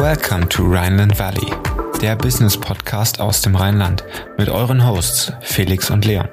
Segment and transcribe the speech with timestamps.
[0.00, 1.52] Welcome to Rhineland Valley,
[2.00, 4.02] der Business Podcast aus dem Rheinland
[4.38, 6.28] mit euren Hosts Felix und Leon.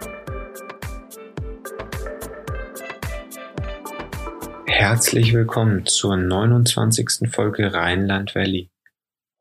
[4.65, 7.29] Herzlich willkommen zur 29.
[7.29, 8.69] Folge Rheinland Valley.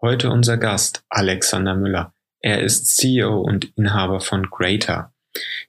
[0.00, 2.12] Heute unser Gast Alexander Müller.
[2.40, 5.12] Er ist CEO und Inhaber von Greater,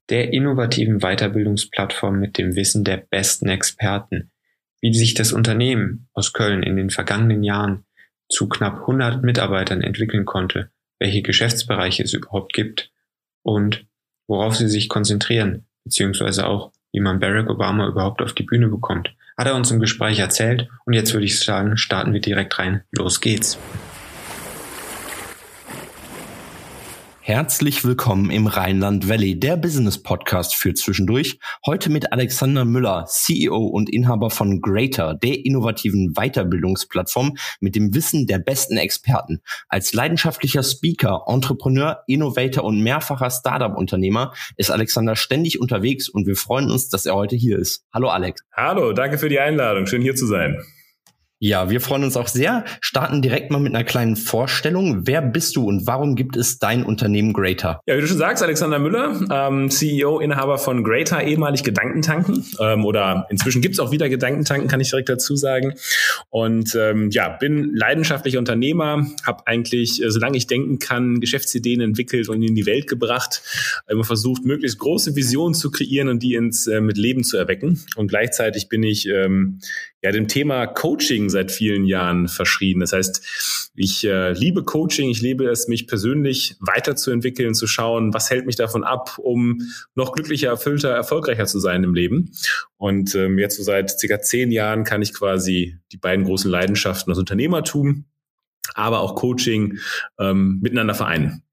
[0.09, 4.31] der innovativen Weiterbildungsplattform mit dem Wissen der besten Experten.
[4.81, 7.85] Wie sich das Unternehmen aus Köln in den vergangenen Jahren
[8.29, 12.91] zu knapp 100 Mitarbeitern entwickeln konnte, welche Geschäftsbereiche es überhaupt gibt
[13.43, 13.85] und
[14.27, 19.13] worauf sie sich konzentrieren, beziehungsweise auch, wie man Barack Obama überhaupt auf die Bühne bekommt,
[19.37, 22.83] hat er uns im Gespräch erzählt und jetzt würde ich sagen, starten wir direkt rein.
[22.91, 23.57] Los geht's.
[27.27, 31.39] Herzlich willkommen im Rheinland Valley, der Business Podcast für zwischendurch.
[31.65, 38.27] Heute mit Alexander Müller, CEO und Inhaber von Greater, der innovativen Weiterbildungsplattform mit dem Wissen
[38.27, 39.41] der besten Experten.
[39.67, 46.71] Als leidenschaftlicher Speaker, Entrepreneur, Innovator und mehrfacher Startup-Unternehmer ist Alexander ständig unterwegs und wir freuen
[46.71, 47.83] uns, dass er heute hier ist.
[47.93, 48.41] Hallo Alex.
[48.55, 49.85] Hallo, danke für die Einladung.
[49.85, 50.63] Schön hier zu sein.
[51.39, 52.65] Ja, wir freuen uns auch sehr.
[52.81, 55.05] Starten direkt mal mit einer kleinen Vorstellung.
[55.05, 57.79] Wer bist du und warum gibt es dein Unternehmen Greater?
[57.85, 62.43] Ja, wie du schon sagst, Alexander Müller, ähm, CEO, Inhaber von Greater, ehemalig Gedankentanken.
[62.59, 65.75] Ähm, oder inzwischen gibt's auch wieder Gedankentanken, kann ich direkt dazu sagen.
[66.31, 72.29] Und ähm, ja, bin leidenschaftlicher Unternehmer, habe eigentlich, äh, solange ich denken kann, Geschäftsideen entwickelt
[72.29, 73.43] und in die Welt gebracht.
[73.87, 77.79] Immer versucht, möglichst große Visionen zu kreieren und die ins äh, mit Leben zu erwecken.
[77.95, 79.59] Und gleichzeitig bin ich ähm,
[80.01, 82.79] ja dem Thema Coaching seit vielen Jahren verschrieben.
[82.81, 88.29] Das heißt, ich äh, liebe Coaching, ich liebe es, mich persönlich weiterzuentwickeln, zu schauen, was
[88.29, 89.61] hält mich davon ab, um
[89.95, 92.31] noch glücklicher, erfüllter, erfolgreicher zu sein im Leben.
[92.77, 97.11] Und ähm, jetzt so seit circa zehn Jahren kann ich quasi die beiden großen Leidenschaften,
[97.11, 98.05] das Unternehmertum
[98.75, 99.79] aber auch Coaching
[100.19, 101.43] ähm, miteinander vereinen.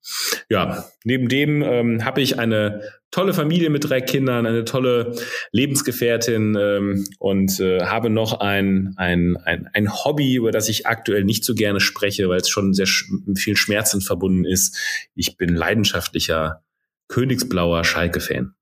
[0.51, 5.15] Ja, neben dem ähm, habe ich eine tolle Familie mit drei Kindern, eine tolle
[5.53, 11.25] Lebensgefährtin ähm, und äh, habe noch ein, ein, ein, ein Hobby, über das ich aktuell
[11.25, 14.77] nicht so gerne spreche, weil es schon sehr sch viel Schmerzen verbunden ist.
[15.15, 16.63] Ich bin leidenschaftlicher
[17.09, 18.55] Königsblauer Schalke-Fan.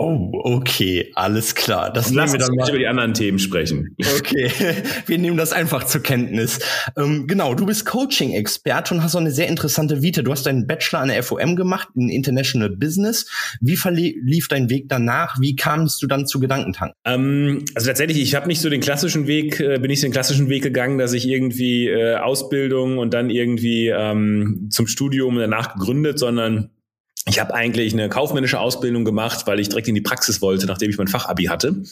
[0.00, 1.92] Oh, okay, alles klar.
[1.92, 3.96] Das lassen wir dann mal über die anderen Themen sprechen.
[4.18, 4.50] Okay,
[5.06, 6.58] wir nehmen das einfach zur Kenntnis.
[6.96, 10.22] Ähm, genau, du bist Coaching-Experte und hast so eine sehr interessante Vita.
[10.22, 13.26] Du hast deinen Bachelor an der FOM gemacht in International Business.
[13.60, 15.40] Wie verlief dein Weg danach?
[15.40, 16.92] Wie kamst du dann zu Gedankentank?
[17.04, 20.48] Ähm, also tatsächlich, ich habe nicht so den klassischen Weg, äh, bin nicht den klassischen
[20.48, 26.18] Weg gegangen, dass ich irgendwie äh, Ausbildung und dann irgendwie ähm, zum Studium danach gegründet,
[26.18, 26.70] sondern
[27.26, 30.90] ich habe eigentlich eine kaufmännische Ausbildung gemacht, weil ich direkt in die Praxis wollte, nachdem
[30.90, 31.82] ich mein Fachabi hatte.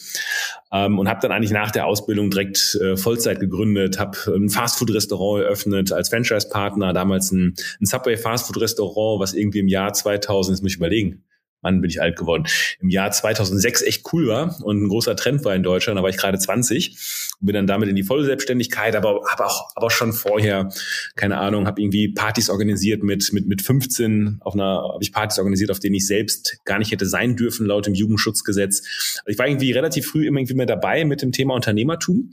[0.71, 5.43] Ähm, und habe dann eigentlich nach der Ausbildung direkt äh, Vollzeit gegründet, habe ein Fastfood-Restaurant
[5.43, 10.77] eröffnet als Franchise-Partner, damals ein, ein Subway-Fastfood-Restaurant, was irgendwie im Jahr 2000, jetzt muss ich
[10.77, 11.23] überlegen,
[11.61, 12.45] Mann, bin ich alt geworden,
[12.79, 15.97] im Jahr 2006 echt cool war und ein großer Trend war in Deutschland.
[15.97, 16.97] Da war ich gerade 20
[17.39, 20.69] und bin dann damit in die Vollselbstständigkeit, aber habe auch, aber schon vorher,
[21.15, 25.39] keine Ahnung, habe irgendwie Partys organisiert mit mit mit 15 auf einer, habe ich Partys
[25.39, 28.81] organisiert, auf denen ich selbst gar nicht hätte sein dürfen laut dem Jugendschutzgesetz.
[29.19, 32.31] Also ich war irgendwie relativ früh immer irgendwie mehr dabei mit dem Thema Unternehmertum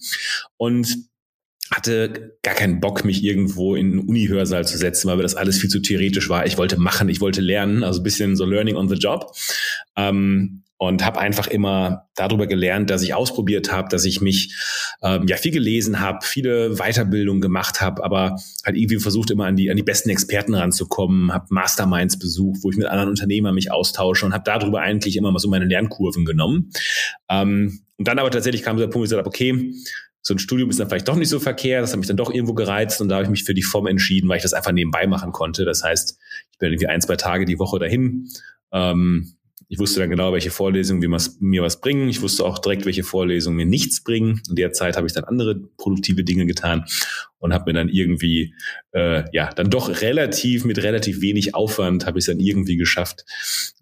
[0.57, 1.09] und
[1.77, 5.59] hatte gar keinen Bock, mich irgendwo in einen Uni-Hörsaal zu setzen, weil mir das alles
[5.59, 6.47] viel zu theoretisch war.
[6.47, 9.33] Ich wollte machen, ich wollte lernen, also ein bisschen so Learning on the Job.
[9.97, 14.55] Ähm, und habe einfach immer darüber gelernt, dass ich ausprobiert habe, dass ich mich
[15.03, 19.57] ähm, ja viel gelesen habe, viele Weiterbildungen gemacht habe, aber halt irgendwie versucht immer an
[19.57, 23.71] die an die besten Experten ranzukommen, habe Masterminds besucht, wo ich mit anderen Unternehmern mich
[23.71, 26.71] austausche und habe darüber eigentlich immer mal so meine Lernkurven genommen.
[27.31, 29.73] Ähm, und dann aber tatsächlich kam so der Punkt, wo ich gesagt habe, okay,
[30.27, 32.33] so ein Studium ist dann vielleicht doch nicht so verkehrt, das hat mich dann doch
[32.33, 34.73] irgendwo gereizt und da habe ich mich für die Form entschieden, weil ich das einfach
[34.73, 35.67] nebenbei machen konnte.
[35.67, 36.19] Das heißt,
[36.51, 38.31] ich bin irgendwie ein, zwei Tage die Woche dahin.
[38.73, 39.35] Ähm,
[39.69, 41.01] ich wusste dann genau, welche Vorlesungen
[41.41, 42.09] mir was bringen.
[42.09, 44.41] Ich wusste auch direkt, welche Vorlesungen mir nichts bringen.
[44.49, 46.87] In der Zeit habe ich dann andere produktive Dinge getan
[47.39, 48.55] und habe mir dann irgendwie,
[48.93, 53.25] äh, ja, dann doch relativ mit relativ wenig Aufwand habe ich es dann irgendwie geschafft,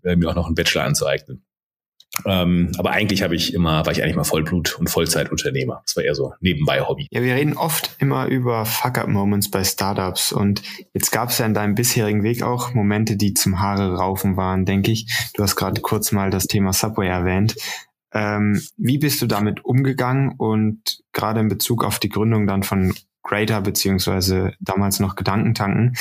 [0.02, 1.44] äh, mir auch noch einen Bachelor anzueignen.
[2.26, 5.82] Ähm, aber eigentlich habe ich immer, war ich eigentlich mal Vollblut und Vollzeitunternehmer.
[5.86, 7.08] Das war eher so nebenbei Hobby.
[7.10, 10.62] Ja, wir reden oft immer über Fuck-up-Moments bei Startups und
[10.92, 14.66] jetzt gab es ja in deinem bisherigen Weg auch Momente, die zum Haare raufen waren,
[14.66, 15.06] denke ich.
[15.34, 17.56] Du hast gerade kurz mal das Thema Subway erwähnt.
[18.14, 22.92] Ähm, wie bist du damit umgegangen und gerade in Bezug auf die Gründung dann von
[23.22, 25.94] Greater beziehungsweise damals noch Gedankentanken,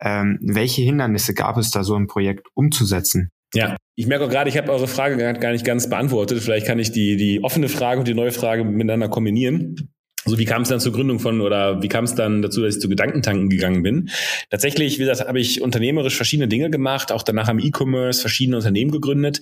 [0.00, 3.30] ähm, welche Hindernisse gab es da so ein Projekt umzusetzen?
[3.54, 6.40] Ja, ich merke auch gerade, ich habe eure Frage gar nicht ganz beantwortet.
[6.42, 9.90] Vielleicht kann ich die, die offene Frage und die neue Frage miteinander kombinieren.
[10.24, 12.74] Also wie kam es dann zur Gründung von oder wie kam es dann dazu, dass
[12.74, 14.10] ich zu Gedankentanken gegangen bin?
[14.50, 18.90] Tatsächlich, wie gesagt, habe ich unternehmerisch verschiedene Dinge gemacht, auch danach am E-Commerce verschiedene Unternehmen
[18.90, 19.40] gegründet.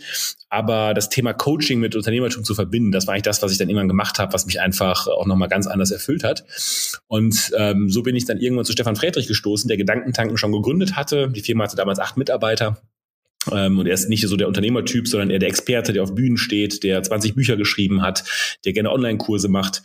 [0.49, 3.69] Aber das Thema Coaching mit Unternehmertum zu verbinden, das war eigentlich das, was ich dann
[3.69, 6.45] irgendwann gemacht habe, was mich einfach auch nochmal ganz anders erfüllt hat.
[7.09, 10.95] Und ähm, so bin ich dann irgendwann zu Stefan Friedrich gestoßen, der Gedankentanken schon gegründet
[10.95, 11.31] hatte.
[11.31, 12.81] Die Firma hatte damals acht Mitarbeiter
[13.79, 16.83] und er ist nicht so der Unternehmertyp, sondern eher der Experte, der auf Bühnen steht,
[16.83, 18.25] der 20 Bücher geschrieben hat,
[18.65, 19.83] der gerne Online-Kurse macht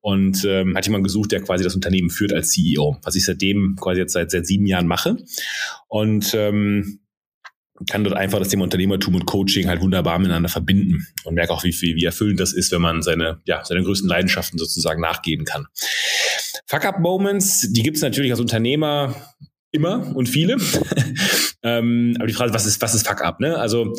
[0.00, 3.76] und ähm, hat jemanden gesucht, der quasi das Unternehmen führt als CEO, was ich seitdem
[3.80, 5.16] quasi jetzt seit, seit sieben Jahren mache.
[5.88, 7.00] Und ähm,
[7.90, 11.64] kann dort einfach das Thema Unternehmertum und Coaching halt wunderbar miteinander verbinden und merke auch,
[11.64, 15.44] wie, viel, wie erfüllend das ist, wenn man seine, ja, seine größten Leidenschaften sozusagen nachgehen
[15.44, 15.66] kann.
[16.66, 19.14] Fuck-up-Moments, die gibt es natürlich als Unternehmer
[19.72, 20.56] immer und viele.
[21.64, 23.40] Ähm, aber die Frage, was ist, was ist Fuck up?
[23.40, 23.58] Ne?
[23.58, 23.94] Also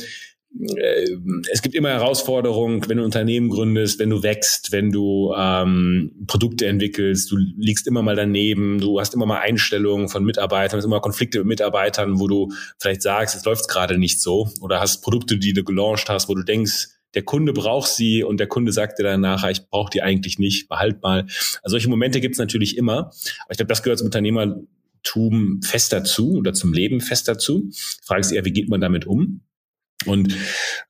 [0.77, 1.17] äh,
[1.51, 6.67] es gibt immer Herausforderungen, wenn du Unternehmen gründest, wenn du wächst, wenn du ähm, Produkte
[6.67, 11.01] entwickelst, du liegst immer mal daneben, du hast immer mal Einstellungen von Mitarbeitern, hast immer
[11.01, 15.37] Konflikte mit Mitarbeitern, wo du vielleicht sagst, es läuft gerade nicht so oder hast Produkte,
[15.37, 18.99] die du gelauncht hast, wo du denkst, der Kunde braucht sie und der Kunde sagt
[18.99, 21.21] dir danach, ich brauche die eigentlich nicht, behalt mal.
[21.63, 22.97] Also solche Momente gibt es natürlich immer.
[22.97, 24.57] Aber ich glaube, das gehört zum Unternehmer
[25.05, 27.69] Tum fest dazu oder zum Leben fest dazu.
[28.03, 29.44] Frage ist eher, wie geht man damit um?
[30.05, 30.35] Und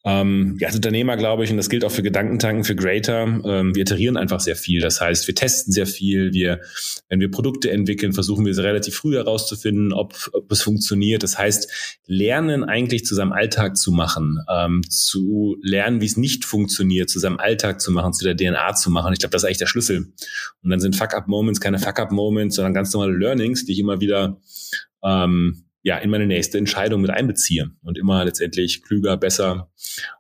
[0.04, 3.76] ähm, ja, als Unternehmer glaube ich, und das gilt auch für Gedankentanken, für Greater, ähm,
[3.76, 4.82] wir iterieren einfach sehr viel.
[4.82, 6.34] Das heißt, wir testen sehr viel.
[6.34, 6.60] Wir,
[7.08, 11.22] wenn wir Produkte entwickeln, versuchen wir sie relativ früh herauszufinden, ob, ob es funktioniert.
[11.22, 16.44] Das heißt, lernen eigentlich zu seinem Alltag zu machen, ähm, zu lernen, wie es nicht
[16.44, 19.14] funktioniert, zu seinem Alltag zu machen, zu der DNA zu machen.
[19.14, 20.14] Ich glaube, das ist eigentlich der Schlüssel.
[20.64, 24.40] Und dann sind Fuck-up-Moments keine Fuck-up-Moments, sondern ganz normale Learnings, die ich immer wieder
[25.04, 29.70] ähm, ja, in meine nächste Entscheidung mit einbeziehe und immer letztendlich klüger, besser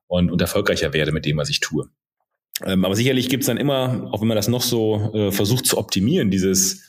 [0.06, 1.89] und, und erfolgreicher werde mit dem, was ich tue.
[2.63, 5.79] Ähm, aber sicherlich gibt's dann immer, auch wenn man das noch so äh, versucht zu
[5.79, 6.83] optimieren, dieses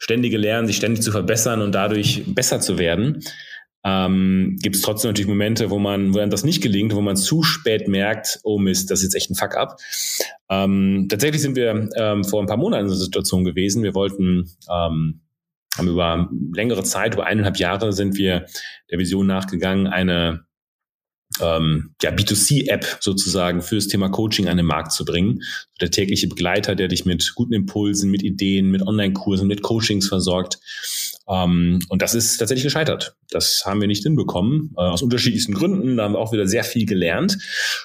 [0.00, 3.22] ständige Lernen, sich ständig zu verbessern und dadurch besser zu werden,
[3.84, 7.16] ähm, gibt es trotzdem natürlich Momente, wo man, wo dann das nicht gelingt, wo man
[7.16, 9.78] zu spät merkt, oh Mist, das ist jetzt echt ein Fuck-up.
[10.48, 13.84] Ähm, tatsächlich sind wir ähm, vor ein paar Monaten in einer Situation gewesen.
[13.84, 15.20] Wir wollten ähm,
[15.80, 18.46] haben über längere Zeit, über eineinhalb Jahre sind wir
[18.90, 20.44] der Vision nachgegangen, eine
[21.40, 25.40] ähm, ja, B2C-App sozusagen für das Thema Coaching an den Markt zu bringen.
[25.80, 30.58] Der tägliche Begleiter, der dich mit guten Impulsen, mit Ideen, mit Online-Kursen, mit Coachings versorgt.
[31.28, 33.14] Ähm, und das ist tatsächlich gescheitert.
[33.30, 35.96] Das haben wir nicht hinbekommen, äh, aus unterschiedlichsten Gründen.
[35.96, 37.38] Da haben wir auch wieder sehr viel gelernt.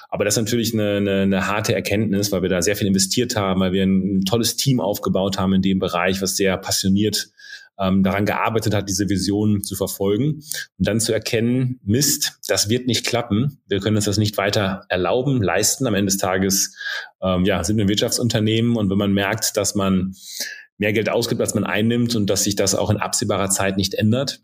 [0.08, 3.36] Aber das ist natürlich eine, eine, eine harte Erkenntnis, weil wir da sehr viel investiert
[3.36, 7.28] haben, weil wir ein tolles Team aufgebaut haben in dem Bereich, was sehr passioniert
[7.78, 10.42] ähm, daran gearbeitet hat, diese Vision zu verfolgen
[10.78, 13.58] und dann zu erkennen, Mist, das wird nicht klappen.
[13.68, 15.86] Wir können uns das nicht weiter erlauben, leisten.
[15.86, 16.76] Am Ende des Tages
[17.22, 20.14] ähm, ja, sind wir Wirtschaftsunternehmen und wenn man merkt, dass man
[20.78, 23.94] mehr Geld ausgibt, als man einnimmt und dass sich das auch in absehbarer Zeit nicht
[23.94, 24.42] ändert,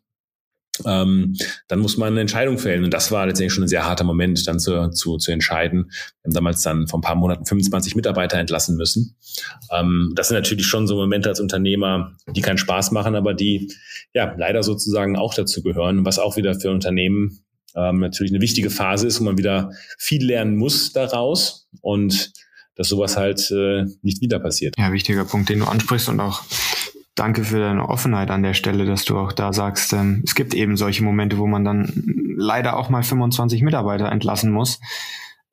[0.87, 1.37] ähm,
[1.69, 2.85] dann muss man eine Entscheidung fällen.
[2.85, 5.91] Und das war letztendlich schon ein sehr harter Moment, dann zu, zu, zu entscheiden.
[5.91, 9.17] Wir haben damals dann vor ein paar Monaten 25 Mitarbeiter entlassen müssen.
[9.71, 13.73] Ähm, das sind natürlich schon so Momente als Unternehmer, die keinen Spaß machen, aber die
[14.15, 17.41] ja leider sozusagen auch dazu gehören, was auch wieder für Unternehmen
[17.75, 22.33] ähm, natürlich eine wichtige Phase ist, wo man wieder viel lernen muss daraus und
[22.75, 24.75] dass sowas halt äh, nicht wieder passiert.
[24.79, 26.43] Ja, wichtiger Punkt, den du ansprichst und auch
[27.15, 30.55] danke für deine Offenheit an der Stelle, dass du auch da sagst, ähm, es gibt
[30.55, 31.93] eben solche Momente, wo man dann
[32.37, 34.81] leider auch mal 25 Mitarbeiter entlassen muss,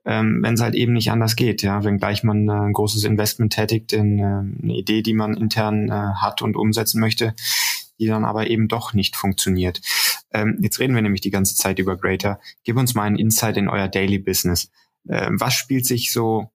[0.06, 3.04] ähm, wenn es halt eben nicht anders geht, ja, wenn gleich man äh, ein großes
[3.04, 7.36] Investment tätigt in äh, eine Idee, die man intern äh, hat und umsetzen möchte,
[8.00, 9.82] die dann aber eben doch nicht funktioniert.
[10.32, 12.40] Ähm, jetzt reden wir nämlich die ganze Zeit über Greater.
[12.64, 14.72] Gib uns mal einen Insight in euer Daily Business.
[15.10, 16.50] Ähm, was spielt sich so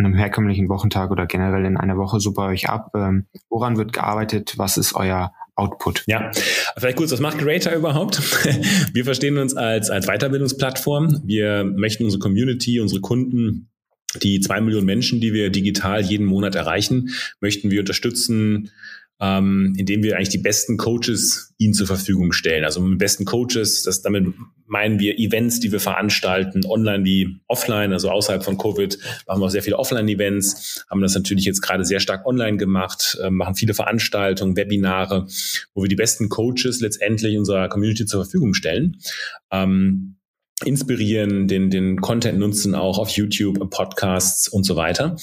[0.00, 2.90] an einem herkömmlichen Wochentag oder generell in einer Woche so bei euch ab?
[2.94, 4.54] Ähm, woran wird gearbeitet?
[4.56, 6.04] Was ist euer Output?
[6.06, 6.30] Ja,
[6.76, 8.18] vielleicht kurz, was macht Greater überhaupt?
[8.94, 11.22] Wir verstehen uns als, als Weiterbildungsplattform.
[11.24, 13.68] Wir möchten unsere Community, unsere Kunden
[14.22, 18.72] die zwei Millionen Menschen, die wir digital jeden Monat erreichen, möchten wir unterstützen,
[19.20, 22.64] ähm, indem wir eigentlich die besten Coaches ihnen zur Verfügung stellen.
[22.64, 24.32] Also mit besten Coaches, das damit
[24.66, 29.46] meinen wir Events, die wir veranstalten, online wie offline, also außerhalb von Covid, machen wir
[29.46, 33.56] auch sehr viele Offline-Events, haben das natürlich jetzt gerade sehr stark online gemacht, äh, machen
[33.56, 35.26] viele Veranstaltungen, Webinare,
[35.74, 38.96] wo wir die besten Coaches letztendlich unserer Community zur Verfügung stellen.
[39.50, 40.16] Ähm,
[40.64, 45.16] inspirieren, den, den Content nutzen, auch auf YouTube, Podcasts und so weiter.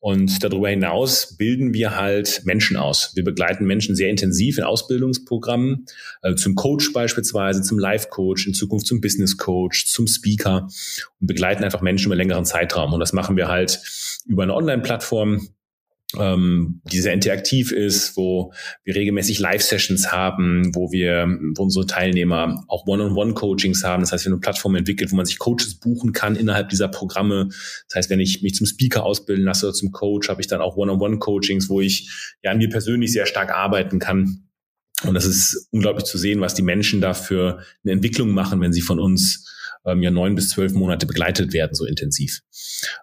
[0.00, 3.12] Und darüber hinaus bilden wir halt Menschen aus.
[3.14, 5.86] Wir begleiten Menschen sehr intensiv in Ausbildungsprogrammen,
[6.20, 10.68] also zum Coach beispielsweise, zum Life-Coach, in Zukunft zum Business-Coach, zum Speaker
[11.20, 12.92] und begleiten einfach Menschen über längeren Zeitraum.
[12.92, 13.80] Und das machen wir halt
[14.26, 15.48] über eine Online-Plattform,
[16.18, 18.52] ähm, die sehr interaktiv ist, wo
[18.84, 21.26] wir regelmäßig Live-Sessions haben, wo wir,
[21.56, 24.02] wo unsere Teilnehmer auch One-on-One-Coachings haben.
[24.02, 26.88] Das heißt, wir haben eine Plattform entwickelt, wo man sich Coaches buchen kann innerhalb dieser
[26.88, 27.48] Programme.
[27.88, 30.60] Das heißt, wenn ich mich zum Speaker ausbilden lasse oder zum Coach, habe ich dann
[30.60, 32.10] auch One-on-One-Coachings, wo ich
[32.42, 34.48] ja an mir persönlich sehr stark arbeiten kann.
[35.04, 38.82] Und das ist unglaublich zu sehen, was die Menschen dafür eine Entwicklung machen, wenn sie
[38.82, 39.48] von uns
[39.84, 42.40] ähm, ja neun bis zwölf Monate begleitet werden, so intensiv.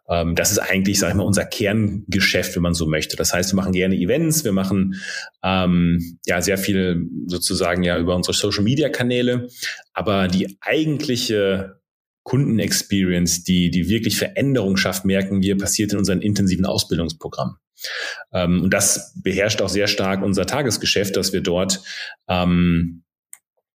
[0.10, 3.16] Ähm, das ist eigentlich, sag ich mal, unser Kerngeschäft, wenn man so möchte.
[3.16, 4.96] Das heißt, wir machen gerne Events, wir machen
[5.44, 9.50] ähm, ja sehr viel sozusagen ja über unsere Social Media Kanäle,
[9.94, 11.80] aber die eigentliche
[12.24, 17.56] Kundenexperience, die, die wirklich Veränderung schafft, merken wir, passiert in unseren intensiven Ausbildungsprogrammen.
[18.34, 21.82] Ähm, und das beherrscht auch sehr stark unser Tagesgeschäft, dass wir dort
[22.28, 23.04] ähm,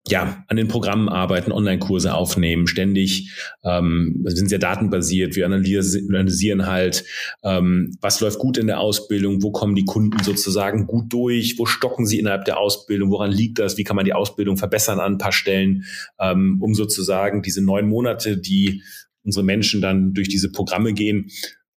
[0.08, 3.30] ja, an den Programmen arbeiten, Online-Kurse aufnehmen, ständig,
[3.62, 7.04] ähm, sind sehr datenbasiert, wir analysieren halt,
[7.44, 11.66] ähm, was läuft gut in der Ausbildung, wo kommen die Kunden sozusagen gut durch, wo
[11.66, 15.14] stocken sie innerhalb der Ausbildung, woran liegt das, wie kann man die Ausbildung verbessern an
[15.14, 15.84] ein paar Stellen,
[16.18, 18.82] ähm, um sozusagen diese neun Monate, die
[19.22, 21.30] unsere Menschen dann durch diese Programme gehen,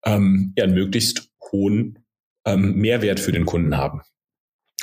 [0.05, 1.99] ähm, ja, einen möglichst hohen
[2.47, 4.03] ähm, Mehrwert für den Kunden haben.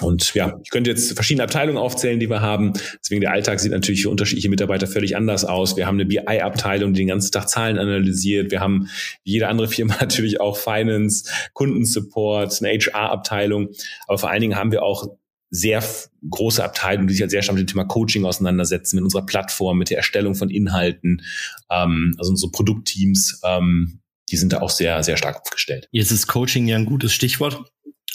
[0.01, 2.73] Und ja, ich könnte jetzt verschiedene Abteilungen aufzählen, die wir haben.
[3.01, 5.77] Deswegen der Alltag sieht natürlich für unterschiedliche Mitarbeiter völlig anders aus.
[5.77, 8.51] Wir haben eine BI-Abteilung, die den ganzen Tag Zahlen analysiert.
[8.51, 8.89] Wir haben
[9.23, 13.69] wie jede andere Firma natürlich auch Finance, Kundensupport, eine HR-Abteilung.
[14.07, 15.07] Aber vor allen Dingen haben wir auch
[15.51, 15.83] sehr
[16.29, 19.77] große Abteilungen, die sich halt sehr stark mit dem Thema Coaching auseinandersetzen, mit unserer Plattform,
[19.77, 21.23] mit der Erstellung von Inhalten,
[21.71, 23.99] ähm, also unsere Produktteams, ähm,
[24.31, 25.87] die sind da auch sehr, sehr stark aufgestellt.
[25.91, 27.63] Jetzt ist Coaching ja ein gutes Stichwort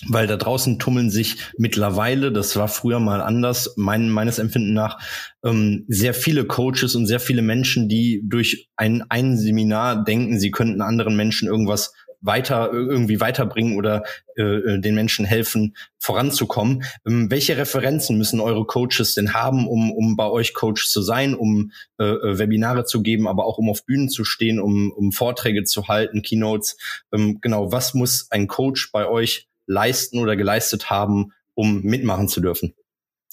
[0.08, 4.98] weil da draußen tummeln sich mittlerweile, das war früher mal anders, mein, meines Empfinden nach,
[5.44, 10.50] ähm, sehr viele Coaches und sehr viele Menschen, die durch ein, ein Seminar denken, sie
[10.50, 11.92] könnten anderen Menschen irgendwas
[12.24, 14.02] weiter irgendwie weiterbringen oder
[14.36, 16.82] äh, äh, den Menschen helfen, voranzukommen.
[17.06, 21.34] Ähm, welche Referenzen müssen eure Coaches denn haben, um, um bei euch Coach zu sein,
[21.34, 25.12] um äh, äh, Webinare zu geben, aber auch um auf Bühnen zu stehen, um, um
[25.12, 26.78] Vorträge zu halten, Keynotes?
[27.12, 32.40] Ähm, genau, was muss ein Coach bei euch leisten oder geleistet haben, um mitmachen zu
[32.40, 32.74] dürfen?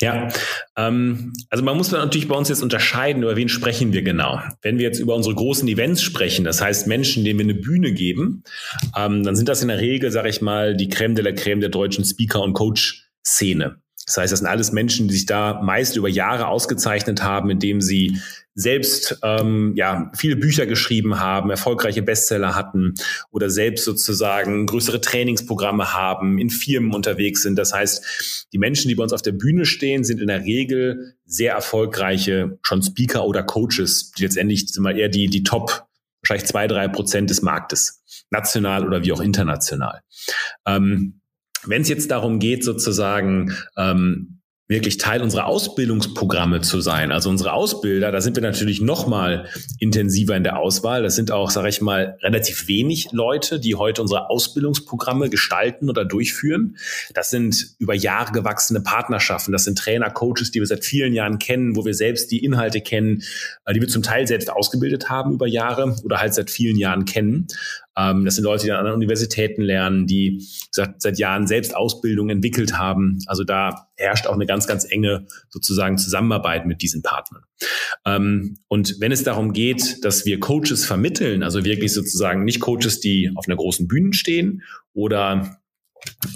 [0.02, 0.30] Ja,
[0.76, 4.42] ähm, also man muss natürlich bei uns jetzt unterscheiden, über wen sprechen wir genau.
[4.64, 7.94] Wenn wir jetzt über unsere großen Events sprechen, das heißt Menschen, denen wir eine Bühne
[7.94, 8.44] geben,
[8.98, 11.62] ähm, dann sind das in der Regel, sage ich mal, die Creme de la Creme
[11.62, 13.80] der deutschen Speaker- und Coach-Szene.
[14.08, 17.80] Das heißt, das sind alles Menschen, die sich da meist über Jahre ausgezeichnet haben, indem
[17.80, 18.20] sie
[18.54, 22.94] selbst ähm, ja viele Bücher geschrieben haben, erfolgreiche Bestseller hatten
[23.32, 27.58] oder selbst sozusagen größere Trainingsprogramme haben, in Firmen unterwegs sind.
[27.58, 31.16] Das heißt, die Menschen, die bei uns auf der Bühne stehen, sind in der Regel
[31.26, 35.88] sehr erfolgreiche schon Speaker oder Coaches, die letztendlich sind mal eher die die Top
[36.22, 40.02] wahrscheinlich zwei drei Prozent des Marktes, national oder wie auch international.
[40.66, 41.22] Ähm,
[41.64, 44.41] wenn es jetzt darum geht, sozusagen ähm,
[44.72, 47.12] wirklich Teil unserer Ausbildungsprogramme zu sein.
[47.12, 49.48] Also unsere Ausbilder, da sind wir natürlich noch mal
[49.80, 51.04] intensiver in der Auswahl.
[51.04, 56.06] Das sind auch, sage ich mal, relativ wenig Leute, die heute unsere Ausbildungsprogramme gestalten oder
[56.06, 56.78] durchführen.
[57.14, 59.52] Das sind über Jahre gewachsene Partnerschaften.
[59.52, 62.80] Das sind Trainer, Coaches, die wir seit vielen Jahren kennen, wo wir selbst die Inhalte
[62.80, 63.24] kennen,
[63.66, 67.06] äh, die wir zum Teil selbst ausgebildet haben über Jahre oder halt seit vielen Jahren
[67.06, 67.48] kennen.
[67.98, 72.30] Ähm, das sind Leute, die an anderen Universitäten lernen, die seit, seit Jahren selbst Ausbildung
[72.30, 73.20] entwickelt haben.
[73.28, 77.44] Also da herrscht auch eine ganz, ganz enge sozusagen Zusammenarbeit mit diesen Partnern.
[78.06, 83.00] Ähm, und wenn es darum geht, dass wir Coaches vermitteln, also wirklich sozusagen nicht Coaches,
[83.00, 85.58] die auf einer großen Bühne stehen oder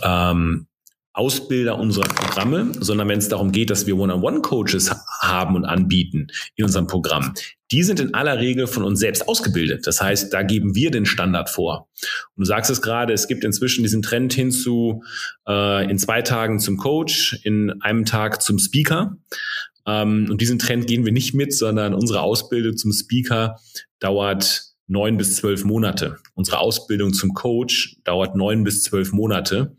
[0.04, 0.68] ähm,
[1.16, 4.92] Ausbilder unserer Programme, sondern wenn es darum geht, dass wir One-on-One-Coaches
[5.22, 7.34] haben und anbieten in unserem Programm,
[7.72, 9.88] die sind in aller Regel von uns selbst ausgebildet.
[9.88, 11.90] Das heißt, da geben wir den Standard vor.
[12.36, 15.04] Und du sagst es gerade, es gibt inzwischen diesen Trend hin zu
[15.48, 19.18] äh, in zwei Tagen zum Coach, in einem Tag zum Speaker.
[19.88, 23.58] Ähm, und diesen Trend gehen wir nicht mit, sondern unsere Ausbildung zum Speaker
[24.00, 26.18] dauert neun bis zwölf Monate.
[26.36, 29.76] Unsere Ausbildung zum Coach dauert neun bis zwölf Monate.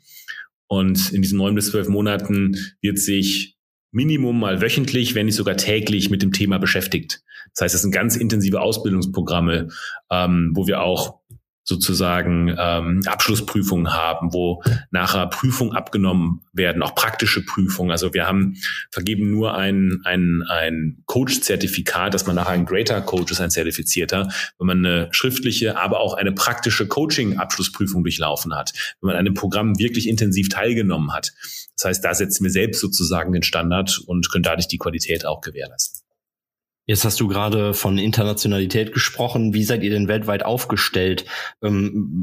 [0.69, 3.57] Und in diesen neun bis zwölf Monaten wird sich
[3.93, 7.23] Minimum mal wöchentlich, wenn nicht sogar täglich mit dem Thema beschäftigt.
[7.55, 9.69] Das heißt, es sind ganz intensive Ausbildungsprogramme,
[10.11, 11.21] ähm, wo wir auch
[11.67, 17.91] sozusagen ähm, Abschlussprüfungen haben, wo nachher Prüfungen abgenommen werden, auch praktische Prüfungen.
[17.91, 18.57] Also wir haben
[18.93, 24.29] vergeben nur ein, ein, ein Coach-Zertifikat, dass man nachher ein Greater Coach ist, ein Zertifizierter,
[24.59, 29.35] wenn man eine schriftliche, aber auch eine praktische Coaching-Abschlussprüfung durchlaufen hat, wenn man an dem
[29.35, 31.33] Programm wirklich intensiv teilgenommen hat.
[31.77, 35.41] Das heißt, da setzen wir selbst sozusagen den Standard und können dadurch die Qualität auch
[35.41, 36.06] gewährleisten.
[36.87, 39.53] Jetzt hast du gerade von Internationalität gesprochen.
[39.55, 41.25] Wie seid ihr denn weltweit aufgestellt?
[41.61, 42.23] Ähm,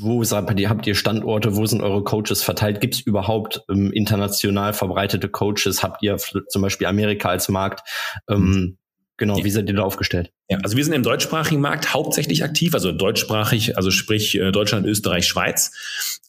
[0.00, 1.56] wo seid habt ihr Standorte?
[1.56, 2.82] Wo sind eure Coaches verteilt?
[2.82, 5.82] Gibt es überhaupt ähm, international verbreitete Coaches?
[5.82, 7.88] Habt ihr zum Beispiel Amerika als Markt?
[8.28, 8.76] Ähm,
[9.16, 10.32] Genau, wie seid ihr da aufgestellt?
[10.48, 14.86] Ja, also wir sind im deutschsprachigen Markt hauptsächlich aktiv, also deutschsprachig, also sprich äh, Deutschland,
[14.86, 15.70] Österreich, Schweiz.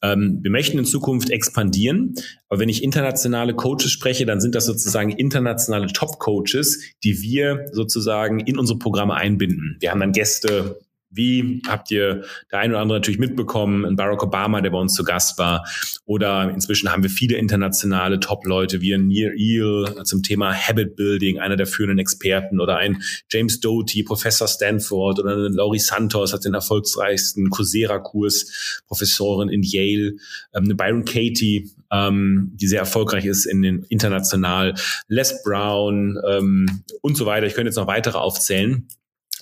[0.03, 2.13] Ähm, wir möchten in Zukunft expandieren,
[2.47, 8.39] aber wenn ich internationale Coaches spreche, dann sind das sozusagen internationale Top-Coaches, die wir sozusagen
[8.39, 9.77] in unsere Programme einbinden.
[9.79, 10.79] Wir haben dann Gäste
[11.15, 14.93] wie habt ihr der eine oder andere natürlich mitbekommen, ein Barack Obama, der bei uns
[14.93, 15.65] zu Gast war,
[16.05, 21.39] oder inzwischen haben wir viele internationale Top-Leute wie ein Near Eel zum Thema Habit Building,
[21.39, 26.45] einer der führenden Experten, oder ein James Doty, Professor Stanford, oder eine Laurie Santos hat
[26.45, 30.15] den erfolgreichsten Coursera-Kurs, Professorin in Yale,
[30.53, 34.75] ähm, eine Byron Katie, ähm, die sehr erfolgreich ist in den international,
[35.07, 37.47] Les Brown ähm, und so weiter.
[37.47, 38.87] Ich könnte jetzt noch weitere aufzählen.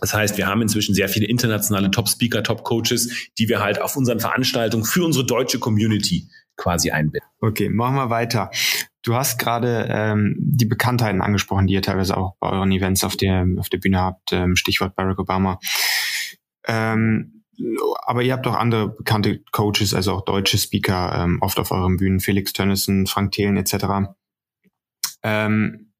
[0.03, 4.19] Das heißt, wir haben inzwischen sehr viele internationale Top-Speaker, Top-Coaches, die wir halt auf unseren
[4.19, 7.25] Veranstaltungen für unsere deutsche Community quasi einbinden.
[7.39, 8.51] Okay, machen wir weiter.
[9.01, 13.15] Du hast gerade ähm, die Bekanntheiten angesprochen, die ihr teilweise auch bei euren Events auf
[13.15, 15.57] der, auf der Bühne habt, ähm, Stichwort Barack Obama.
[16.67, 17.45] Ähm,
[18.05, 21.95] aber ihr habt auch andere bekannte Coaches, also auch deutsche Speaker, ähm, oft auf euren
[21.95, 23.85] Bühnen, Felix Tönnissen, Frank Thelen etc.
[25.23, 25.92] Ähm,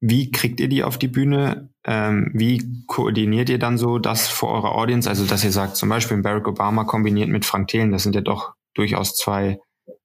[0.00, 1.68] wie kriegt ihr die auf die Bühne?
[1.84, 5.08] Ähm, wie koordiniert ihr dann so das für eure Audience?
[5.08, 8.22] Also, dass ihr sagt, zum Beispiel Barack Obama kombiniert mit Frank Thelen, das sind ja
[8.22, 9.60] doch durchaus zwei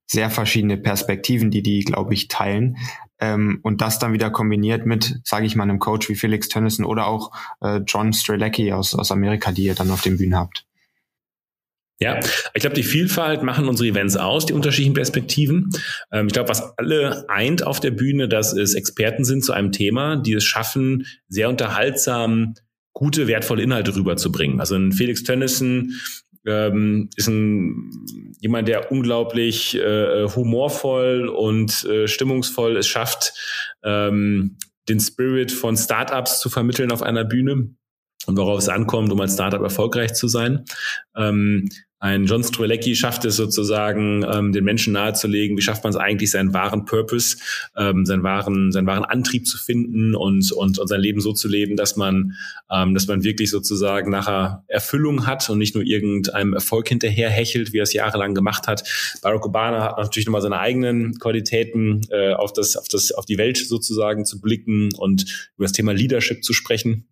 [0.05, 2.77] sehr verschiedene Perspektiven, die die, glaube ich, teilen.
[3.19, 6.85] Ähm, und das dann wieder kombiniert mit, sage ich mal, einem Coach wie Felix Tönnissen
[6.85, 10.65] oder auch äh, John Strelecki aus, aus Amerika, die ihr dann auf den Bühnen habt.
[11.99, 12.19] Ja,
[12.53, 15.69] ich glaube, die Vielfalt machen unsere Events aus, die unterschiedlichen Perspektiven.
[16.11, 19.71] Ähm, ich glaube, was alle eint auf der Bühne, dass es Experten sind zu einem
[19.71, 22.55] Thema, die es schaffen, sehr unterhaltsam
[22.91, 24.59] gute, wertvolle Inhalte rüberzubringen.
[24.59, 25.99] Also ein Felix Tönnissen
[26.45, 27.91] ähm, ist ein
[28.39, 33.33] jemand, der unglaublich äh, humorvoll und äh, stimmungsvoll es schafft,
[33.83, 37.69] ähm, den Spirit von Startups zu vermitteln auf einer Bühne
[38.27, 40.65] und worauf es ankommt, um als Startup erfolgreich zu sein.
[41.15, 45.97] Ähm, ein John Strelecki schafft es sozusagen, ähm, den Menschen nahezulegen, wie schafft man es
[45.97, 47.37] eigentlich, seinen wahren Purpose,
[47.77, 51.47] ähm, seinen wahren, seinen wahren Antrieb zu finden und, und, und sein Leben so zu
[51.47, 52.33] leben, dass man,
[52.69, 57.71] ähm, dass man wirklich sozusagen nachher Erfüllung hat und nicht nur irgendeinem Erfolg hinterher hechelt,
[57.71, 58.83] wie er es jahrelang gemacht hat.
[59.21, 63.37] Barack Obama hat natürlich nochmal seine eigenen Qualitäten, äh, auf das, auf das, auf die
[63.37, 65.23] Welt sozusagen zu blicken und
[65.55, 67.07] über das Thema Leadership zu sprechen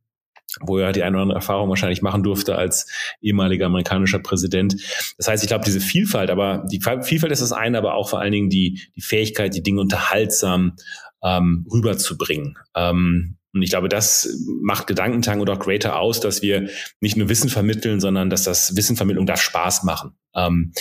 [0.61, 2.87] wo er die eine oder andere Erfahrung wahrscheinlich machen durfte als
[3.21, 4.75] ehemaliger amerikanischer Präsident.
[5.17, 8.19] Das heißt, ich glaube, diese Vielfalt, aber die Vielfalt ist das eine, aber auch vor
[8.19, 10.75] allen Dingen die, die Fähigkeit, die Dinge unterhaltsam
[11.23, 12.57] ähm, rüberzubringen.
[12.75, 16.69] Ähm, und ich glaube, das macht Gedankentang oder auch Greater aus, dass wir
[17.01, 20.13] nicht nur Wissen vermitteln, sondern dass das Wissenvermittlung darf Spaß machen.
[20.35, 20.73] Ähm,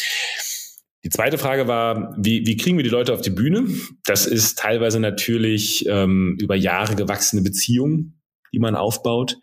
[1.05, 3.67] die zweite Frage war, wie, wie kriegen wir die Leute auf die Bühne?
[4.05, 8.22] Das ist teilweise natürlich ähm, über Jahre gewachsene Beziehungen
[8.53, 9.39] die man aufbaut.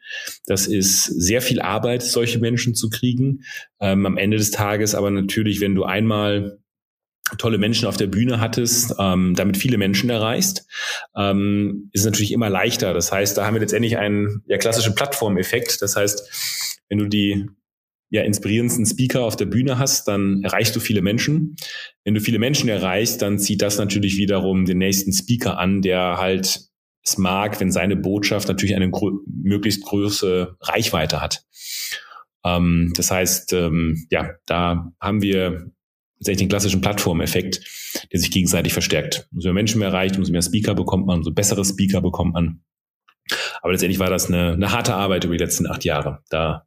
[0.45, 3.43] Das ist sehr viel Arbeit, solche Menschen zu kriegen.
[3.79, 6.59] Ähm, am Ende des Tages aber natürlich, wenn du einmal
[7.37, 10.65] tolle Menschen auf der Bühne hattest, ähm, damit viele Menschen erreichst,
[11.15, 12.93] ähm, ist es natürlich immer leichter.
[12.93, 15.81] Das heißt, da haben wir letztendlich einen ja, klassischen Plattformeffekt.
[15.81, 17.45] Das heißt, wenn du die
[18.09, 21.55] ja, inspirierendsten Speaker auf der Bühne hast, dann erreichst du viele Menschen.
[22.03, 26.17] Wenn du viele Menschen erreichst, dann zieht das natürlich wiederum den nächsten Speaker an, der
[26.17, 26.68] halt
[27.03, 31.43] es mag, wenn seine Botschaft natürlich eine gro möglichst große Reichweite hat.
[32.43, 35.71] Ähm, das heißt, ähm, ja, da haben wir
[36.17, 37.61] tatsächlich den klassischen Plattformeffekt,
[38.11, 39.27] der sich gegenseitig verstärkt.
[39.31, 42.61] Umso mehr Menschen mehr erreicht, umso mehr Speaker bekommt man, umso bessere Speaker bekommt man.
[43.61, 46.65] Aber letztendlich war das eine, eine harte Arbeit über die letzten acht Jahre, da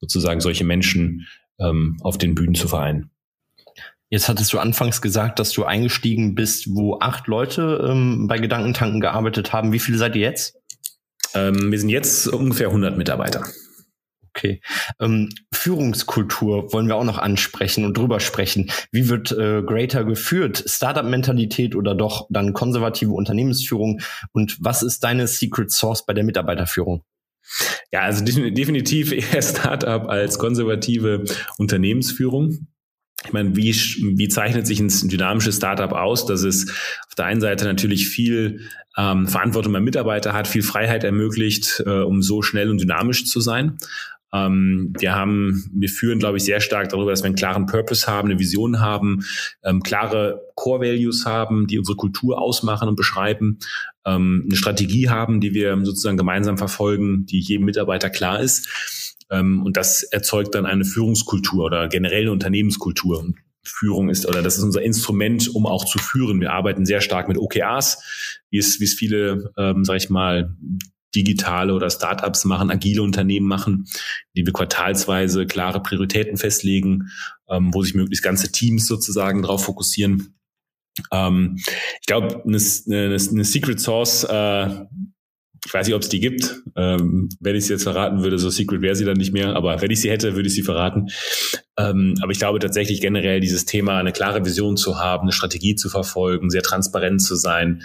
[0.00, 1.26] sozusagen solche Menschen
[1.58, 3.10] ähm, auf den Bühnen zu vereinen.
[4.14, 9.00] Jetzt hattest du anfangs gesagt, dass du eingestiegen bist, wo acht Leute ähm, bei Gedankentanken
[9.00, 9.72] gearbeitet haben.
[9.72, 10.54] Wie viele seid ihr jetzt?
[11.34, 13.44] Ähm, wir sind jetzt ungefähr 100 Mitarbeiter.
[14.28, 14.60] Okay.
[15.00, 18.70] Ähm, Führungskultur wollen wir auch noch ansprechen und drüber sprechen.
[18.92, 20.62] Wie wird äh, Greater geführt?
[20.64, 24.00] Startup-Mentalität oder doch dann konservative Unternehmensführung?
[24.30, 27.02] Und was ist deine Secret Source bei der Mitarbeiterführung?
[27.90, 31.24] Ja, also definitiv eher Startup als konservative
[31.58, 32.68] Unternehmensführung.
[33.26, 36.70] Ich meine, wie, wie zeichnet sich ein dynamisches Startup aus, dass es
[37.06, 42.02] auf der einen Seite natürlich viel ähm, Verantwortung beim Mitarbeiter hat, viel Freiheit ermöglicht, äh,
[42.02, 43.78] um so schnell und dynamisch zu sein.
[44.34, 48.06] Ähm, wir haben, wir führen, glaube ich, sehr stark darüber, dass wir einen klaren Purpose
[48.06, 49.24] haben, eine Vision haben,
[49.62, 53.58] ähm, klare Core Values haben, die unsere Kultur ausmachen und beschreiben,
[54.04, 59.03] ähm, eine Strategie haben, die wir sozusagen gemeinsam verfolgen, die jedem Mitarbeiter klar ist.
[59.30, 63.32] Ähm, und das erzeugt dann eine Führungskultur oder generell eine Unternehmenskultur.
[63.66, 66.40] Führung ist, oder das ist unser Instrument, um auch zu führen.
[66.40, 70.54] Wir arbeiten sehr stark mit OKRs, wie es, wie es viele, ähm, sag ich mal,
[71.14, 73.86] digitale oder Startups machen, agile Unternehmen machen,
[74.36, 77.08] die wir quartalsweise klare Prioritäten festlegen,
[77.48, 80.34] ähm, wo sich möglichst ganze Teams sozusagen darauf fokussieren.
[81.12, 81.56] Ähm,
[82.00, 84.86] ich glaube, eine, eine, eine Secret Source, äh,
[85.66, 86.62] ich weiß nicht, ob es die gibt.
[86.76, 89.56] Ähm, wenn ich sie jetzt verraten würde, so secret wäre sie dann nicht mehr.
[89.56, 91.08] Aber wenn ich sie hätte, würde ich sie verraten.
[91.78, 95.74] Ähm, aber ich glaube tatsächlich generell dieses Thema, eine klare Vision zu haben, eine Strategie
[95.74, 97.82] zu verfolgen, sehr transparent zu sein,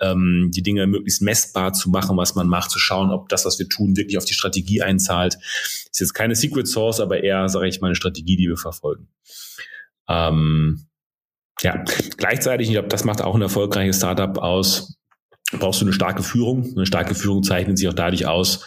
[0.00, 3.58] ähm, die Dinge möglichst messbar zu machen, was man macht, zu schauen, ob das, was
[3.58, 5.34] wir tun, wirklich auf die Strategie einzahlt.
[5.34, 9.08] Ist jetzt keine Secret Source, aber eher, sage ich mal, eine Strategie, die wir verfolgen.
[10.08, 10.86] Ähm,
[11.60, 11.84] ja,
[12.16, 14.97] gleichzeitig, ich glaube, das macht auch ein erfolgreiches Startup aus,
[15.52, 16.72] brauchst du eine starke Führung.
[16.76, 18.64] Eine starke Führung zeichnet sich auch dadurch aus,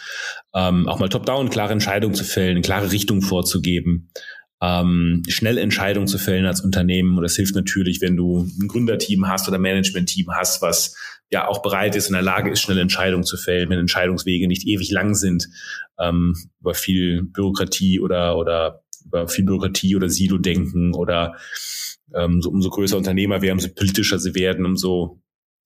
[0.54, 4.10] ähm, auch mal top-down klare Entscheidungen zu fällen, klare Richtung vorzugeben,
[4.60, 7.16] ähm, schnell Entscheidungen zu fällen als Unternehmen.
[7.16, 10.96] Und das hilft natürlich, wenn du ein Gründerteam hast oder Managementteam hast, was
[11.30, 14.66] ja auch bereit ist, in der Lage ist, schnell Entscheidungen zu fällen, wenn Entscheidungswege nicht
[14.66, 15.48] ewig lang sind,
[15.98, 21.36] ähm, über viel Bürokratie oder, oder über viel Bürokratie oder Silo-Denken oder
[22.14, 25.21] ähm, so, umso größer Unternehmer werden, umso politischer sie werden, umso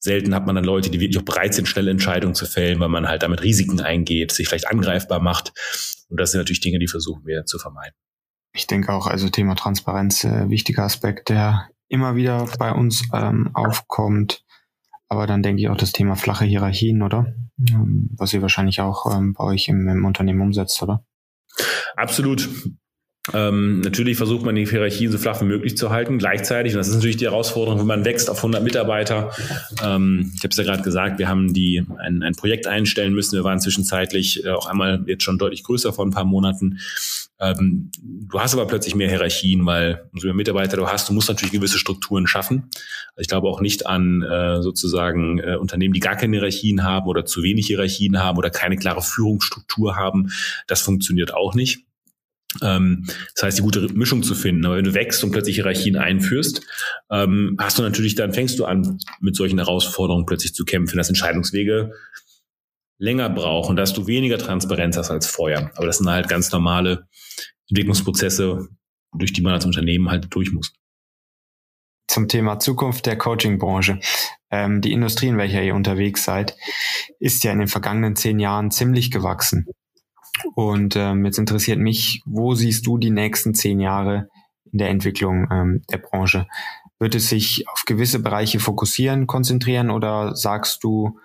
[0.07, 2.89] selten hat man dann Leute, die wirklich auch bereit sind, schnelle Entscheidungen zu fällen, weil
[2.89, 5.53] man halt damit Risiken eingeht, sich vielleicht angreifbar macht.
[6.09, 7.95] Und das sind natürlich Dinge, die versuchen wir zu vermeiden.
[8.55, 13.51] Ich denke auch, also Thema Transparenz, äh, wichtiger Aspekt, der immer wieder bei uns ähm,
[13.53, 14.45] aufkommt.
[15.09, 17.35] Aber dann denke ich auch das Thema flache Hierarchien, oder?
[17.69, 21.05] Ähm, was ihr wahrscheinlich auch ähm, bei euch im, im Unternehmen umsetzt, oder?
[21.97, 22.49] Absolut.
[23.35, 26.19] Ähm, natürlich versucht man die Hierarchien so flach wie möglich zu halten.
[26.19, 29.33] Gleichzeitig, und das ist natürlich die Herausforderung, wenn man wächst auf 100 Mitarbeiter.
[29.83, 33.37] Ähm, ich habe es ja gerade gesagt, wir haben die ein, ein Projekt einstellen müssen.
[33.37, 36.79] Wir waren zwischenzeitlich äh, auch einmal jetzt schon deutlich größer vor ein paar Monaten.
[37.39, 41.29] Ähm, du hast aber plötzlich mehr Hierarchien, weil umso mehr Mitarbeiter du hast, du musst
[41.29, 42.71] natürlich gewisse Strukturen schaffen.
[43.11, 47.09] Also ich glaube auch nicht an äh, sozusagen äh, Unternehmen, die gar keine Hierarchien haben
[47.09, 50.31] oder zu wenig Hierarchien haben oder keine klare Führungsstruktur haben.
[50.67, 51.86] Das funktioniert auch nicht.
[52.63, 54.65] Ähm, das heißt, die gute Mischung zu finden.
[54.67, 56.63] Aber wenn du wächst und plötzlich Hierarchien einführst,
[57.11, 61.09] ähm, hast du natürlich, dann fängst du an, mit solchen Herausforderungen plötzlich zu kämpfen, dass
[61.09, 61.93] Entscheidungswege
[62.99, 65.71] länger brauchen, dass du weniger Transparenz hast als vorher.
[65.77, 67.07] Aber das sind halt ganz normale
[67.69, 68.69] Entwicklungsprozesse,
[69.13, 70.73] durch die man als Unternehmen halt durch muss.
[72.09, 73.99] Zum Thema Zukunft der Coaching-Branche.
[74.51, 76.57] Ähm, die Industrie, in welcher ihr unterwegs seid,
[77.19, 79.67] ist ja in den vergangenen zehn Jahren ziemlich gewachsen.
[80.55, 84.29] Und ähm, jetzt interessiert mich, wo siehst du die nächsten zehn Jahre
[84.71, 86.47] in der Entwicklung ähm, der Branche?
[86.99, 91.19] Wird es sich auf gewisse Bereiche fokussieren, konzentrieren oder sagst du,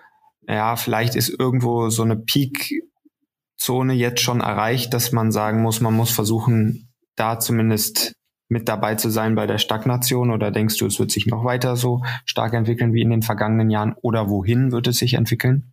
[0.47, 5.93] ja, vielleicht ist irgendwo so eine Peak-Zone jetzt schon erreicht, dass man sagen muss, man
[5.93, 8.13] muss versuchen, da zumindest
[8.49, 11.77] mit dabei zu sein bei der Stagnation oder denkst du, es wird sich noch weiter
[11.77, 15.71] so stark entwickeln wie in den vergangenen Jahren oder wohin wird es sich entwickeln?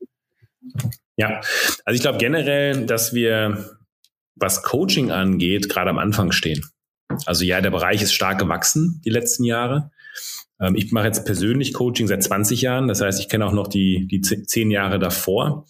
[1.18, 1.40] Ja,
[1.84, 3.76] also ich glaube generell, dass wir,
[4.36, 6.64] was Coaching angeht, gerade am Anfang stehen.
[7.26, 9.90] Also ja, der Bereich ist stark gewachsen die letzten Jahre.
[10.60, 12.86] Ähm, ich mache jetzt persönlich Coaching seit 20 Jahren.
[12.86, 15.66] Das heißt, ich kenne auch noch die, die zehn Jahre davor,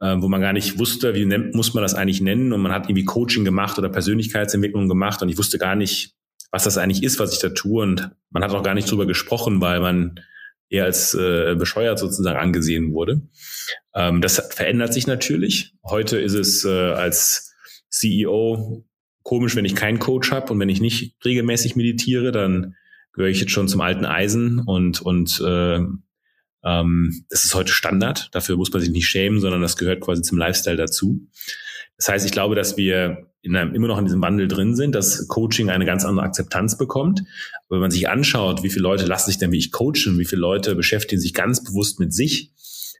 [0.00, 2.52] ähm, wo man gar nicht wusste, wie nennt, muss man das eigentlich nennen.
[2.52, 5.20] Und man hat irgendwie Coaching gemacht oder Persönlichkeitsentwicklung gemacht.
[5.20, 6.14] Und ich wusste gar nicht,
[6.52, 7.82] was das eigentlich ist, was ich da tue.
[7.82, 10.20] Und man hat auch gar nicht drüber gesprochen, weil man
[10.68, 13.22] eher als äh, bescheuert sozusagen angesehen wurde.
[13.94, 15.74] Ähm, das verändert sich natürlich.
[15.84, 17.54] Heute ist es äh, als
[17.88, 18.84] CEO
[19.22, 22.74] komisch, wenn ich keinen Coach habe und wenn ich nicht regelmäßig meditiere, dann
[23.12, 25.80] gehöre ich jetzt schon zum alten Eisen und und äh,
[26.64, 28.28] ähm, das ist heute Standard.
[28.32, 31.26] Dafür muss man sich nicht schämen, sondern das gehört quasi zum Lifestyle dazu.
[31.96, 34.94] Das heißt, ich glaube, dass wir in einem, immer noch in diesem Wandel drin sind,
[34.94, 37.20] dass Coaching eine ganz andere Akzeptanz bekommt.
[37.68, 40.24] Aber wenn man sich anschaut, wie viele Leute lassen sich denn wie ich coachen, wie
[40.24, 42.52] viele Leute beschäftigen sich ganz bewusst mit sich,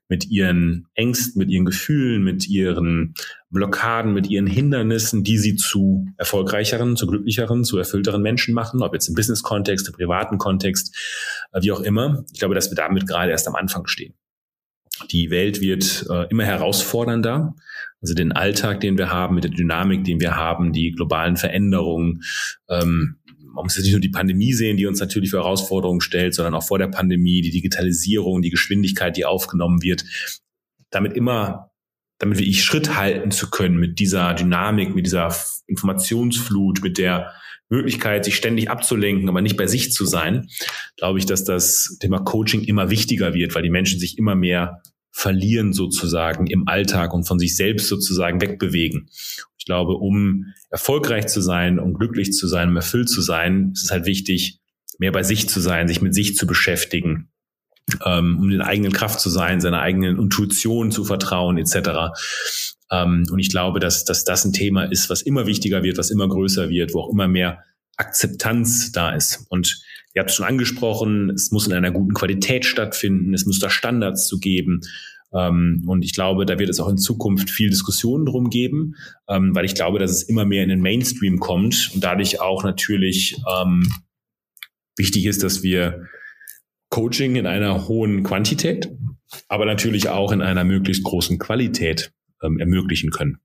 [0.09, 3.15] mit ihren Ängsten, mit ihren Gefühlen, mit ihren
[3.51, 8.95] Blockaden, mit ihren Hindernissen, die sie zu erfolgreicheren, zu glücklicheren, zu erfüllteren Menschen machen, ob
[8.95, 10.95] jetzt im Business-Kontext, im privaten Kontext,
[11.53, 12.25] äh, wie auch immer.
[12.33, 14.15] Ich glaube, dass wir damit gerade erst am Anfang stehen.
[15.11, 17.55] Die Welt wird äh, immer herausfordernder.
[18.01, 22.23] Also den Alltag, den wir haben, mit der Dynamik, den wir haben, die globalen Veränderungen.
[22.69, 23.17] Ähm,
[23.57, 26.55] man muss jetzt nicht nur die Pandemie sehen, die uns natürlich für Herausforderungen stellt, sondern
[26.55, 30.05] auch vor der Pandemie, die Digitalisierung, die Geschwindigkeit, die aufgenommen wird.
[30.91, 31.71] Damit immer,
[32.19, 35.35] damit wir ich Schritt halten zu können mit dieser Dynamik, mit dieser
[35.67, 37.33] Informationsflut, mit der
[37.69, 40.49] Möglichkeit, sich ständig abzulenken, aber nicht bei sich zu sein,
[40.97, 44.83] glaube ich, dass das Thema Coaching immer wichtiger wird, weil die Menschen sich immer mehr
[45.11, 49.09] verlieren sozusagen im Alltag und von sich selbst sozusagen wegbewegen.
[49.59, 53.85] Ich glaube, um erfolgreich zu sein, um glücklich zu sein, um erfüllt zu sein, ist
[53.85, 54.61] es halt wichtig,
[54.99, 57.31] mehr bei sich zu sein, sich mit sich zu beschäftigen,
[58.05, 62.13] ähm, um den eigenen Kraft zu sein, seiner eigenen Intuition zu vertrauen etc.
[62.91, 66.11] Ähm, und ich glaube, dass, dass das ein Thema ist, was immer wichtiger wird, was
[66.11, 67.63] immer größer wird, wo auch immer mehr
[67.97, 69.47] Akzeptanz da ist.
[69.49, 69.83] Und
[70.15, 73.71] ihr habt es schon angesprochen, es muss in einer guten Qualität stattfinden, es muss da
[73.71, 74.83] Standards zu geben.
[75.35, 78.95] Ähm, und ich glaube, da wird es auch in Zukunft viel Diskussionen drum geben,
[79.29, 82.65] ähm, weil ich glaube, dass es immer mehr in den Mainstream kommt und dadurch auch
[82.65, 83.37] natürlich
[84.97, 86.07] wichtig ist, dass wir
[86.89, 88.91] Coaching in einer hohen Quantität,
[89.49, 93.41] aber natürlich auch in einer möglichst großen Qualität ähm, ermöglichen können.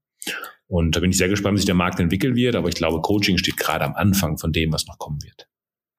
[0.68, 2.56] Und da bin ich sehr gespannt, wie sich der Markt entwickeln wird.
[2.56, 5.48] Aber ich glaube, Coaching steht gerade am Anfang von dem, was noch kommen wird.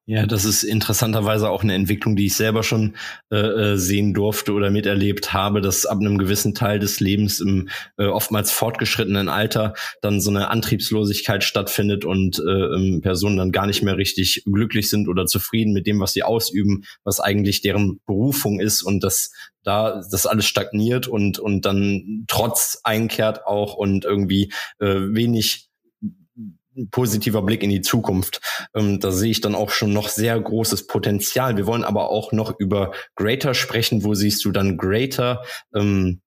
[0.05, 2.97] Ja, das ist interessanterweise auch eine Entwicklung, die ich selber schon
[3.31, 7.69] äh, äh, sehen durfte oder miterlebt habe, dass ab einem gewissen Teil des Lebens im
[7.99, 13.69] äh, oftmals fortgeschrittenen Alter dann so eine Antriebslosigkeit stattfindet und äh, ähm, Personen dann gar
[13.69, 18.01] nicht mehr richtig glücklich sind oder zufrieden mit dem, was sie ausüben, was eigentlich deren
[18.05, 19.31] Berufung ist und dass
[19.63, 25.69] da das alles stagniert und und dann trotz einkehrt auch und irgendwie äh, wenig
[26.91, 28.41] positiver Blick in die Zukunft.
[28.75, 31.57] Ähm, da sehe ich dann auch schon noch sehr großes Potenzial.
[31.57, 34.05] Wir wollen aber auch noch über Greater sprechen.
[34.05, 35.43] Wo siehst du dann Greater
[35.75, 36.21] ähm,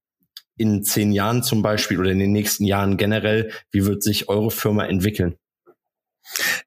[0.58, 3.52] in zehn Jahren zum Beispiel oder in den nächsten Jahren generell?
[3.72, 5.36] Wie wird sich eure Firma entwickeln?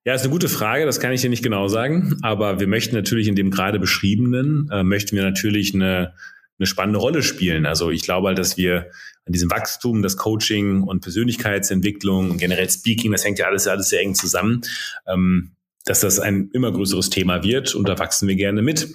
[0.04, 2.94] Ja, ist eine gute Frage, das kann ich dir nicht genau sagen, aber wir möchten
[2.94, 6.14] natürlich in dem gerade beschriebenen, äh, möchten wir natürlich eine
[6.58, 7.66] eine spannende Rolle spielen.
[7.66, 8.90] Also ich glaube halt, dass wir
[9.28, 13.90] an diesem Wachstum, das Coaching und Persönlichkeitsentwicklung und generell Speaking, das hängt ja alles, alles
[13.90, 14.62] sehr eng zusammen,
[15.06, 15.52] ähm,
[15.84, 18.88] dass das ein immer größeres Thema wird und da wachsen wir gerne mit.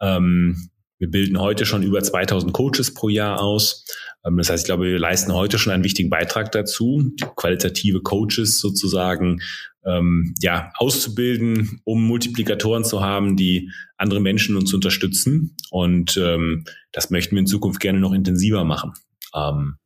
[0.00, 3.86] Ähm, wir bilden heute schon über 2000 Coaches pro Jahr aus.
[4.26, 8.58] Ähm, das heißt, ich glaube, wir leisten heute schon einen wichtigen Beitrag dazu, qualitative Coaches
[8.58, 9.40] sozusagen
[9.86, 15.56] ähm, ja, auszubilden, um Multiplikatoren zu haben, die andere Menschen uns unterstützen.
[15.70, 18.92] Und ähm, das möchten wir in Zukunft gerne noch intensiver machen.
[19.34, 19.78] Ähm,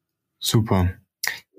[0.42, 0.90] Super.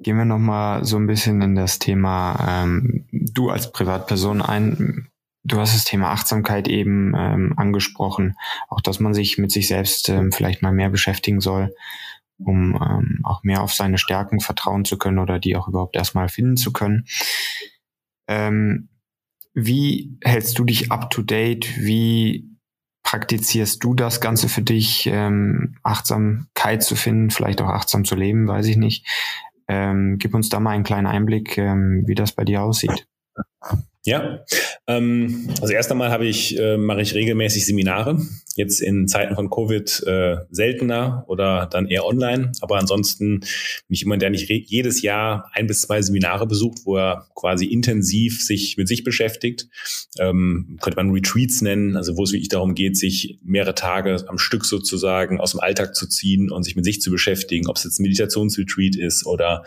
[0.01, 5.07] Gehen wir nochmal so ein bisschen in das Thema ähm, du als Privatperson ein.
[5.45, 8.35] Du hast das Thema Achtsamkeit eben ähm, angesprochen,
[8.67, 11.73] auch dass man sich mit sich selbst ähm, vielleicht mal mehr beschäftigen soll,
[12.37, 16.27] um ähm, auch mehr auf seine Stärken vertrauen zu können oder die auch überhaupt erstmal
[16.27, 17.05] finden zu können.
[18.27, 18.89] Ähm,
[19.53, 21.77] wie hältst du dich up to date?
[21.77, 22.52] Wie
[23.03, 28.47] praktizierst du das Ganze für dich, ähm, Achtsamkeit zu finden, vielleicht auch achtsam zu leben,
[28.47, 29.05] weiß ich nicht.
[29.67, 33.07] Ähm, gib uns da mal einen kleinen Einblick, ähm, wie das bei dir aussieht.
[34.05, 34.39] Ja,
[34.85, 38.19] ähm, also erst einmal habe ich, äh, mache ich regelmäßig Seminare.
[38.55, 42.51] Jetzt in Zeiten von Covid äh, seltener oder dann eher online.
[42.61, 43.49] Aber ansonsten bin
[43.89, 48.43] ich jemand, der nicht jedes Jahr ein bis zwei Seminare besucht, wo er quasi intensiv
[48.43, 49.69] sich mit sich beschäftigt.
[50.19, 54.37] Ähm, könnte man Retreats nennen, also wo es wirklich darum geht, sich mehrere Tage am
[54.37, 57.85] Stück sozusagen aus dem Alltag zu ziehen und sich mit sich zu beschäftigen, ob es
[57.85, 59.63] jetzt ein Meditationsretreat ist oder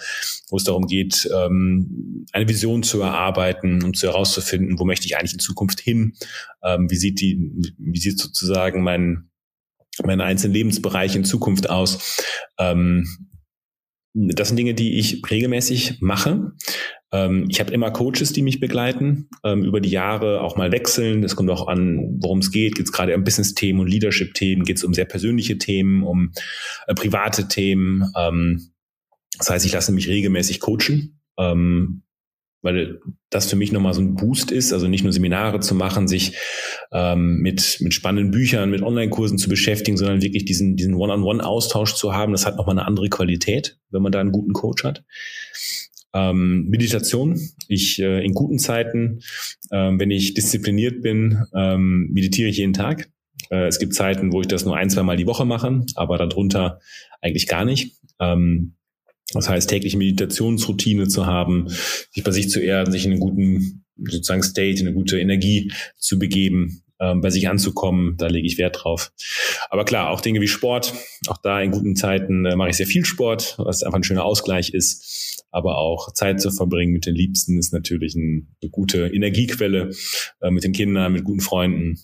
[0.51, 5.17] wo es darum geht, ähm, eine Vision zu erarbeiten und zu herauszufinden, wo möchte ich
[5.17, 6.15] eigentlich in Zukunft hin?
[6.63, 9.31] Ähm, wie sieht die, wie sieht sozusagen mein,
[10.05, 12.23] mein einzelnen Lebensbereich in Zukunft aus?
[12.59, 13.07] Ähm,
[14.15, 16.53] das sind Dinge, die ich regelmäßig mache.
[17.13, 21.23] Ähm, ich habe immer Coaches, die mich begleiten, ähm, über die Jahre auch mal wechseln.
[21.23, 22.75] Das kommt auch an, worum es geht.
[22.75, 24.65] Geht es gerade um Business-Themen und Leadership-Themen?
[24.65, 26.33] Geht es um sehr persönliche Themen, um
[26.87, 28.11] äh, private Themen?
[28.17, 28.73] Ähm,
[29.39, 31.21] das heißt, ich lasse mich regelmäßig coachen.
[31.39, 32.03] Ähm,
[32.63, 36.09] weil das für mich nochmal so ein Boost ist, also nicht nur Seminare zu machen,
[36.09, 36.37] sich
[36.93, 42.13] ähm, mit, mit spannenden Büchern, mit Online-Kursen zu beschäftigen, sondern wirklich diesen, diesen One-on-One-Austausch zu
[42.13, 42.33] haben.
[42.33, 45.05] Das hat nochmal eine andere Qualität, wenn man da einen guten Coach hat.
[46.15, 47.39] Ähm, Meditation.
[47.69, 49.21] Ich äh, in guten Zeiten,
[49.71, 53.11] äh, wenn ich diszipliniert bin, ähm, meditiere ich jeden Tag.
[53.51, 56.17] Äh, es gibt Zeiten, wo ich das nur ein, zwei Mal die Woche mache, aber
[56.17, 56.81] darunter
[57.21, 57.99] eigentlich gar nicht.
[58.19, 58.76] Ähm,
[59.33, 63.85] das heißt, tägliche Meditationsroutine zu haben, sich bei sich zu erden, sich in einen guten
[63.99, 68.17] sozusagen State, in eine gute Energie zu begeben, ähm, bei sich anzukommen.
[68.19, 69.13] Da lege ich Wert drauf.
[69.71, 70.95] Aber klar, auch Dinge wie Sport.
[71.27, 74.25] Auch da in guten Zeiten äh, mache ich sehr viel Sport, was einfach ein schöner
[74.25, 75.45] Ausgleich ist.
[75.51, 79.91] Aber auch Zeit zu verbringen mit den Liebsten ist natürlich ein, eine gute Energiequelle
[80.41, 81.99] äh, mit den Kindern, mit guten Freunden.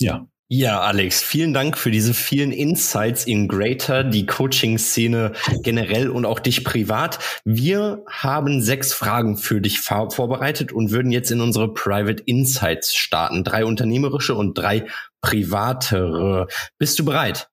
[0.00, 5.30] Ja, ja, Alex, vielen Dank für diese vielen Insights in Greater, die Coaching-Szene
[5.62, 7.20] generell und auch dich privat.
[7.44, 13.44] Wir haben sechs Fragen für dich vorbereitet und würden jetzt in unsere Private Insights starten.
[13.44, 14.88] Drei unternehmerische und drei
[15.20, 16.48] privatere.
[16.78, 17.48] Bist du bereit?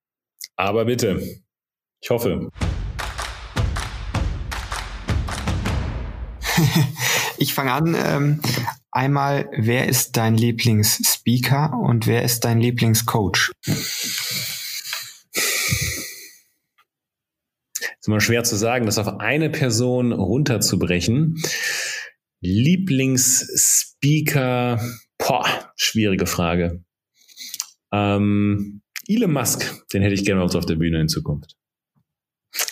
[0.55, 1.21] Aber bitte.
[2.01, 2.49] Ich hoffe.
[7.37, 7.95] ich fange an.
[7.95, 8.41] Ähm,
[8.97, 13.51] Einmal, wer ist dein Lieblingsspeaker und wer ist dein Lieblingscoach?
[13.61, 14.73] ist
[18.07, 21.39] immer schwer zu sagen, das auf eine Person runterzubrechen.
[22.41, 24.81] Lieblingsspeaker,
[25.19, 26.83] boah, schwierige Frage.
[27.91, 31.55] Ähm, Elon Musk, den hätte ich gerne uns auf der Bühne in Zukunft.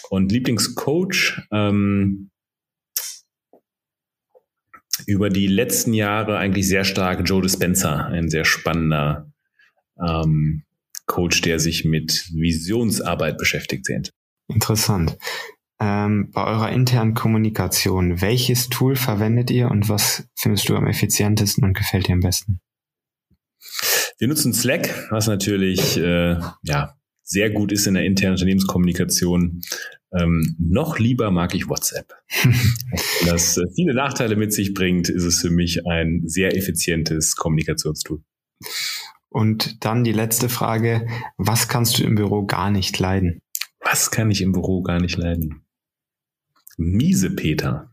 [0.09, 2.31] Und Lieblingscoach, ähm,
[5.07, 9.31] über die letzten Jahre eigentlich sehr stark Joe Dispenza, ein sehr spannender
[9.99, 10.63] ähm,
[11.05, 14.11] Coach, der sich mit Visionsarbeit beschäftigt sind.
[14.47, 15.17] Interessant.
[15.79, 21.63] Ähm, bei eurer internen Kommunikation, welches Tool verwendet ihr und was findest du am effizientesten
[21.63, 22.61] und gefällt dir am besten?
[24.17, 29.61] Wir nutzen Slack, was natürlich äh, ja sehr gut ist in der internen Unternehmenskommunikation.
[30.17, 32.13] Ähm, noch lieber mag ich WhatsApp.
[33.25, 38.21] das äh, viele Nachteile mit sich bringt, ist es für mich ein sehr effizientes Kommunikationstool.
[39.29, 43.41] Und dann die letzte Frage, was kannst du im Büro gar nicht leiden?
[43.81, 45.65] Was kann ich im Büro gar nicht leiden?
[46.77, 47.91] Miese Peter.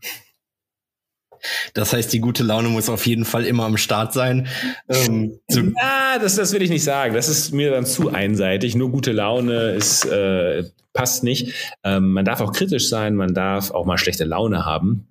[1.73, 4.47] Das heißt, die gute Laune muss auf jeden Fall immer am Start sein.
[4.89, 7.13] Ähm, ja, das, das will ich nicht sagen.
[7.13, 8.75] Das ist mir dann zu einseitig.
[8.75, 11.53] Nur gute Laune ist, äh, passt nicht.
[11.83, 15.07] Ähm, man darf auch kritisch sein, man darf auch mal schlechte Laune haben.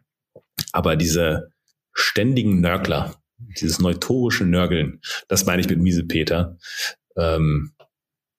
[0.73, 1.51] Aber diese
[1.93, 3.17] ständigen Nörgler,
[3.61, 6.57] dieses neutorische Nörgeln, das meine ich mit Miese Peter.
[7.17, 7.73] Ähm,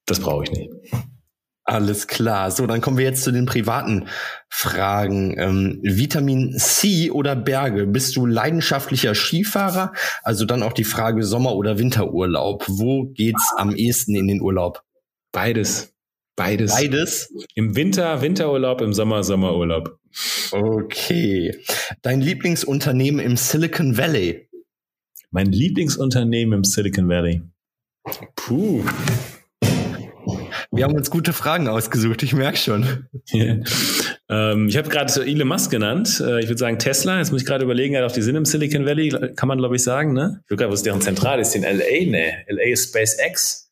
[0.05, 0.69] das brauche ich nicht.
[1.65, 2.51] Alles klar.
[2.51, 4.07] So, dann kommen wir jetzt zu den privaten
[4.49, 5.35] Fragen.
[5.37, 7.87] Ähm, Vitamin C oder Berge?
[7.87, 9.93] Bist du leidenschaftlicher Skifahrer?
[10.23, 12.65] Also dann auch die Frage Sommer- oder Winterurlaub.
[12.67, 14.83] Wo geht's am ehesten in den Urlaub?
[15.31, 15.93] Beides.
[16.35, 16.73] Beides.
[16.73, 17.33] Beides?
[17.55, 19.99] Im Winter Winterurlaub, im Sommer Sommerurlaub.
[20.51, 21.57] Okay.
[22.01, 24.49] Dein Lieblingsunternehmen im Silicon Valley?
[25.31, 27.41] Mein Lieblingsunternehmen im Silicon Valley.
[28.35, 28.83] Puh.
[30.75, 33.07] Wir haben uns gute Fragen ausgesucht, ich merke schon.
[33.31, 36.19] ähm, ich habe gerade Elon Musk genannt.
[36.19, 37.19] Äh, ich würde sagen Tesla.
[37.19, 39.75] Jetzt muss ich gerade überlegen, er auch die Sinn im Silicon Valley, kann man glaube
[39.75, 40.13] ich sagen.
[40.13, 40.41] Ne?
[40.49, 41.55] Ich glaube, was ist deren Zentral ist?
[41.55, 42.09] In LA?
[42.09, 43.71] Ne, LA ist SpaceX.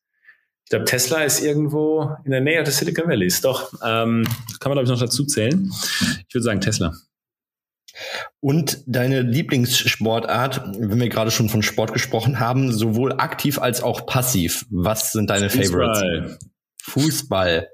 [0.65, 3.41] Ich glaube, Tesla ist irgendwo in der Nähe des Silicon Valleys.
[3.41, 4.27] Doch, ähm,
[4.59, 5.71] kann man glaube ich noch dazu zählen.
[6.27, 6.93] Ich würde sagen Tesla.
[8.39, 14.05] Und deine Lieblingssportart, wenn wir gerade schon von Sport gesprochen haben, sowohl aktiv als auch
[14.05, 14.65] passiv.
[14.69, 15.95] Was sind deine Fußball.
[15.95, 16.39] Favorites?
[16.83, 17.69] Fußball.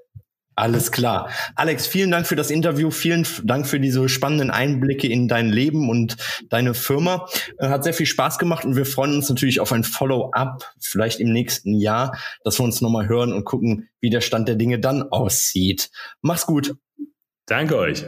[0.57, 1.29] Alles klar.
[1.55, 2.89] Alex, vielen Dank für das Interview.
[2.89, 6.17] Vielen Dank für diese spannenden Einblicke in dein Leben und
[6.49, 7.27] deine Firma.
[7.59, 11.19] Äh, hat sehr viel Spaß gemacht und wir freuen uns natürlich auf ein Follow-up, vielleicht
[11.19, 14.79] im nächsten Jahr, dass wir uns nochmal hören und gucken, wie der Stand der Dinge
[14.79, 15.91] dann aussieht.
[16.21, 16.75] Mach's gut.
[17.45, 18.07] Danke euch.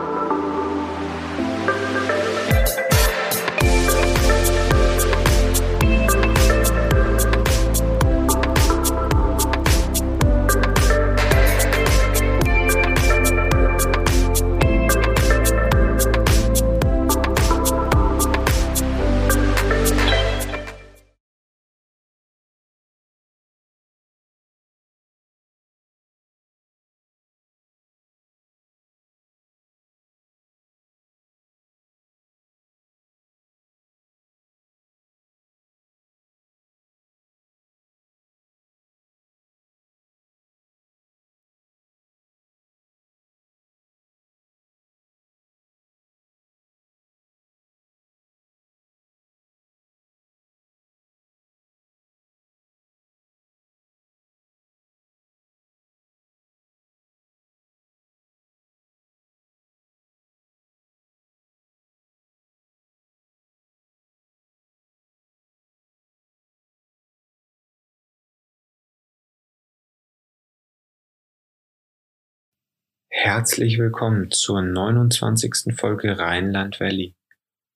[73.13, 75.75] Herzlich willkommen zur 29.
[75.75, 77.13] Folge Rheinland Valley.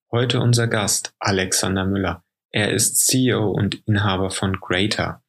[0.09, 2.23] Heute unser Gast Alexander Müller.
[2.51, 5.21] Er ist CEO und Inhaber von Greater,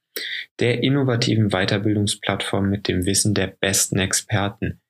[0.60, 4.80] der innovativen Weiterbildungsplattform mit dem Wissen der besten Experten.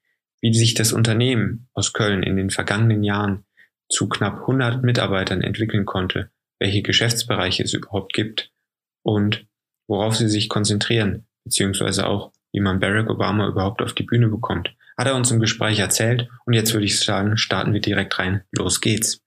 [0.43, 3.47] Wie sich das Unternehmen aus Köln in den vergangenen Jahren
[3.89, 8.53] zu knapp 100 Mitarbeitern entwickeln konnte, welche Geschäftsbereiche es überhaupt gibt
[9.03, 9.47] und
[9.89, 14.77] worauf sie sich konzentrieren, beziehungsweise auch, wie man Barack Obama überhaupt auf die Bühne bekommt,
[14.97, 18.42] hat er uns im Gespräch erzählt und jetzt würde ich sagen, starten wir direkt rein.
[18.53, 19.20] Los geht's.